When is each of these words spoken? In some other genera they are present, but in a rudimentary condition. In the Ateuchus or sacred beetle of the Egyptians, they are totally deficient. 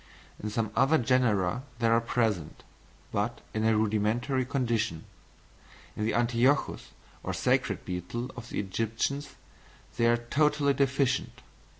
In 0.41 0.49
some 0.49 0.71
other 0.75 0.97
genera 0.97 1.61
they 1.77 1.85
are 1.85 2.01
present, 2.01 2.63
but 3.11 3.39
in 3.53 3.63
a 3.63 3.77
rudimentary 3.77 4.45
condition. 4.45 5.05
In 5.95 6.05
the 6.05 6.13
Ateuchus 6.15 6.87
or 7.21 7.35
sacred 7.35 7.85
beetle 7.85 8.31
of 8.35 8.49
the 8.49 8.59
Egyptians, 8.59 9.35
they 9.97 10.07
are 10.07 10.17
totally 10.17 10.73
deficient. 10.73 11.43